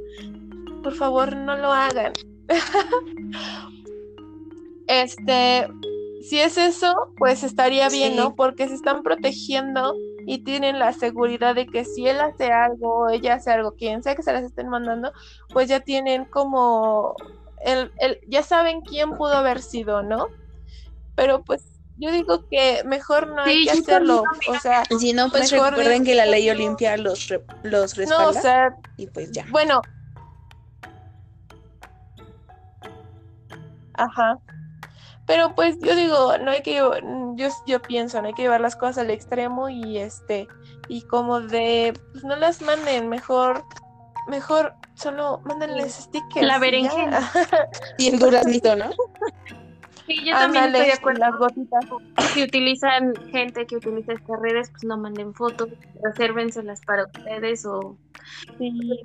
[0.84, 2.14] por favor, no lo hagan.
[4.88, 5.70] Este,
[6.24, 8.18] si es eso, pues estaría bien, Sí.
[8.18, 8.36] ¿no?
[8.36, 9.96] Porque se están protegiendo
[10.28, 14.16] y tienen la seguridad de que si él hace algo ella hace algo, quien sea
[14.16, 15.12] que se las estén mandando,
[15.50, 17.16] pues ya tienen como
[17.64, 20.28] el, el, ya saben quién pudo haber sido, ¿no?
[21.16, 21.64] Pero pues
[21.98, 25.70] yo digo que mejor no hay Sí, que hacerlo, o sea, Si no, pues Mejor
[25.72, 29.32] recuerden de- que la ley Olimpia los, re- los no, o respalda sea, y pues
[29.32, 29.46] ya.
[29.52, 29.82] bueno.
[33.94, 34.40] Ajá.
[35.32, 37.02] Pero pues yo digo, no hay que llevar-
[37.36, 40.46] yo, yo pienso, no hay que llevar las cosas al extremo y este,
[40.90, 43.64] y como de, pues no las manden, mejor,
[44.28, 46.46] mejor solo mándenles stickers.
[46.46, 47.32] La berenjena.
[47.98, 48.90] Y el duraznito, ¿no?
[50.06, 51.20] Sí, yo también Ándale, estoy de acuerdo.
[51.22, 51.86] las gotitas.
[52.34, 55.70] Si utilizan gente que utiliza estas redes, pues no manden fotos,
[56.04, 57.96] resérvenselas para ustedes o
[58.58, 59.00] Sí.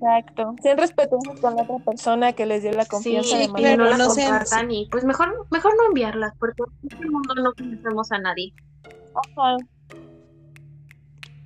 [0.00, 0.54] Exacto.
[0.62, 3.84] Sean respetuosos con la otra persona que les dio la confianza sí, de no claro,
[3.86, 7.52] las no sean- compartan y pues mejor, mejor no enviarlas, porque en este mundo no
[7.54, 8.52] conocemos a nadie.
[9.14, 9.56] Ajá.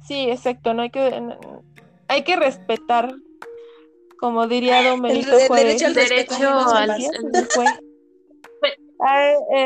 [0.05, 1.23] Sí, exacto, no hay que
[2.09, 3.15] hay que respetar,
[4.19, 5.67] como diría Don Benito el Juárez.
[5.67, 6.91] derecho al Derecho al-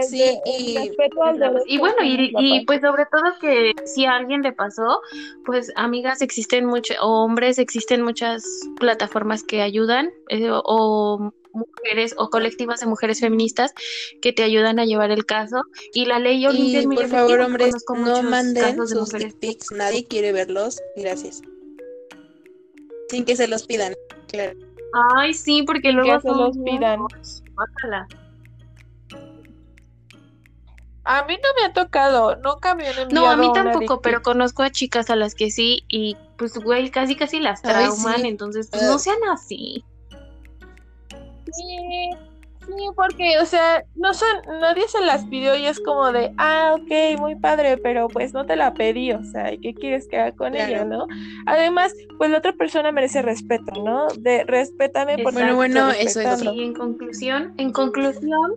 [0.03, 4.53] Sí, eh, de- y- al bueno, y, pues sobre todo que si a alguien le
[4.53, 5.01] pasó,
[5.45, 8.45] pues amigas, existen muchos, o hombres, existen muchas
[8.81, 13.73] plataformas que ayudan, eh, o, o mujeres, o colectivas de mujeres feministas
[14.21, 15.63] que te ayudan a llevar el caso.
[15.93, 18.91] Y la ley Olimpia Y es muy por favor, hombres, conozco no muchos manden casos
[18.91, 19.35] de sus mujeres.
[19.35, 19.73] pics.
[19.73, 20.81] Nadie quiere verlos.
[20.97, 21.43] Gracias.
[23.09, 23.95] Sin que se los pidan.
[24.29, 24.59] Claro.
[25.17, 27.01] Ay, sí, porque luego Que se los pidan.
[27.01, 27.43] muchos.
[31.09, 34.23] A mí no me ha tocado, nunca me han enviado No, a mí tampoco, pero
[34.23, 38.23] conozco a chicas a las que sí, y pues, güey, casi casi las Ay, trauman,
[38.23, 38.27] sí.
[38.27, 39.85] entonces, pues, no sean así.
[41.53, 42.11] Sí,
[42.67, 44.29] sí, porque, o sea, no son,
[44.61, 48.45] nadie se las pidió y es como de, ah, ok, muy padre, pero pues no
[48.45, 50.69] te la pedí, o sea, ¿y qué quieres que haga con Claro.
[50.73, 51.07] ella, no?
[51.47, 54.09] Además, pues la otra persona merece respeto, ¿no?
[54.19, 55.33] De respétame por.
[55.33, 56.43] Bueno, bueno, eso es.
[56.43, 58.57] Y en conclusión, en conclusión,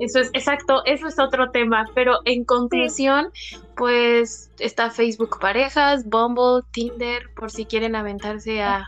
[0.00, 3.30] eso es exacto, eso es otro tema, pero en conclusión,
[3.76, 8.86] pues está Facebook Parejas, Bumble, Tinder, por si quieren aventarse a,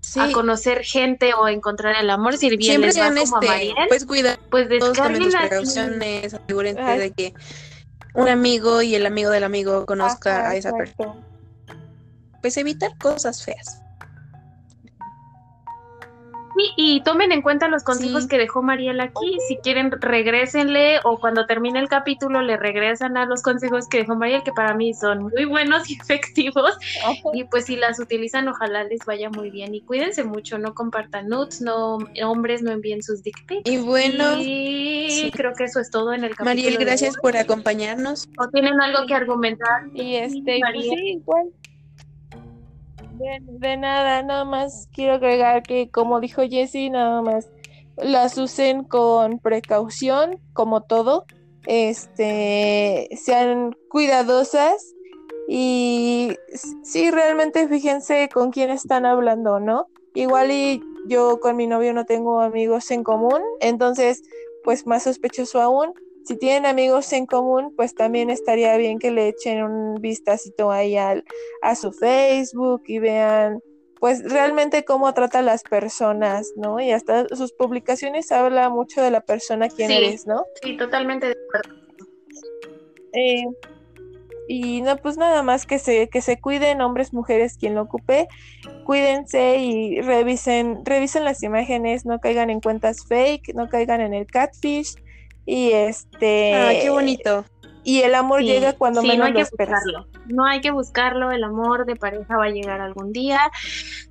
[0.00, 0.18] Sí.
[0.18, 3.74] a conocer gente o encontrar el amor, si bien Siempre les va a este, Mariel,
[3.88, 5.38] pues cuidar pues sus descarguenla.
[5.40, 6.98] precauciones, asegúrense Ay.
[6.98, 7.34] de que
[8.14, 11.14] un amigo y el amigo del amigo conozca Ajá, a esa persona.
[12.42, 13.81] Pues evitar cosas feas.
[16.56, 18.28] Sí, y tomen en cuenta los consejos Sí.
[18.28, 19.38] que dejó Mariel aquí.
[19.48, 24.14] Si quieren, regrésenle o cuando termine el capítulo le regresan a los consejos que dejó
[24.16, 26.76] Mariel, que para mí son muy buenos y efectivos.
[27.32, 29.74] Y pues si las utilizan, ojalá les vaya muy bien.
[29.74, 33.70] Y cuídense mucho, no compartan nudes, no hombres no envíen sus dick pics.
[33.70, 35.30] Y bueno, y sí.
[35.32, 36.50] creo que eso es todo en el capítulo.
[36.50, 38.28] Mariel, gracias por acompañarnos.
[38.38, 39.82] ¿O tienen algo que argumentar?
[39.94, 40.84] Y este, pues Mariel.
[40.84, 41.46] sí, igual.
[43.18, 47.48] De, de nada, nada más quiero agregar que, como dijo Jessie, nada más
[47.96, 51.24] las usen con precaución, como todo.
[51.66, 54.94] Este, sean cuidadosas
[55.48, 56.36] y
[56.82, 59.86] sí, realmente fíjense con quién están hablando, ¿no?
[60.14, 64.22] Igual y yo con mi novio no tengo amigos en común, entonces,
[64.64, 65.92] pues más sospechoso aún,
[66.24, 70.96] si tienen amigos en común, pues también estaría bien que le echen un vistacito ahí
[70.96, 71.24] al,
[71.62, 73.60] a su Facebook y vean
[74.02, 76.80] pues realmente cómo trata a las personas, ¿no?
[76.80, 80.42] Y hasta sus publicaciones habla mucho de la persona quien eres, ¿no?
[80.60, 81.80] Sí, totalmente de acuerdo.
[83.12, 83.44] Eh,
[84.48, 88.26] y no, pues nada más que se, que se cuiden, hombres, mujeres, quien lo ocupe,
[88.84, 94.26] cuídense y revisen, revisen las imágenes, no caigan en cuentas fake, no caigan en el
[94.26, 94.96] catfish.
[95.46, 96.54] Y este.
[96.54, 97.44] Ah, qué bonito.
[97.84, 99.82] Y el amor llega cuando menos no hay lo que esperas.
[99.84, 100.06] buscarlo.
[100.26, 103.40] No hay que buscarlo, el amor de pareja va a llegar algún día.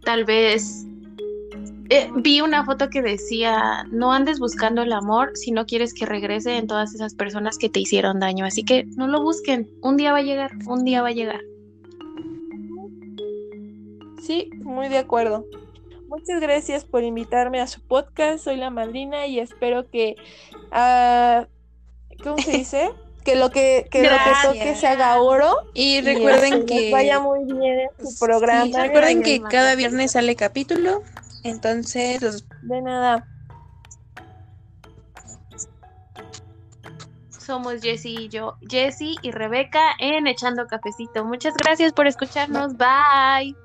[0.03, 0.85] Tal vez
[1.89, 6.05] eh, vi una foto que decía, no andes buscando el amor si no quieres que
[6.05, 8.45] regrese en todas esas personas que te hicieron daño.
[8.45, 11.41] Así que no lo busquen, un día va a llegar, un día va a llegar.
[14.21, 15.45] Sí, muy de acuerdo.
[16.11, 18.43] Muchas gracias por invitarme a su podcast.
[18.43, 20.17] Soy la madrina y espero que,
[20.69, 21.47] ah,
[22.21, 22.89] ¿cómo se dice?
[23.23, 25.55] que lo que, que lo que toque se haga oro.
[25.73, 28.65] Y recuerden que vaya muy bien en su programa.
[28.65, 31.01] Sí, recuerden que cada viernes sale capítulo.
[31.45, 33.25] Entonces, los De nada.
[37.29, 41.23] Somos Jessy y yo, Jessy y Rebeca en Echando Cafecito.
[41.23, 42.75] Muchas gracias por escucharnos.
[42.75, 43.55] Bye.